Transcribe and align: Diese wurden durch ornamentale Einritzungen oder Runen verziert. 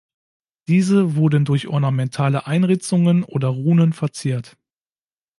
Diese 0.67 1.15
wurden 1.15 1.45
durch 1.45 1.67
ornamentale 1.67 2.47
Einritzungen 2.47 3.23
oder 3.23 3.49
Runen 3.49 3.93
verziert. 3.93 4.57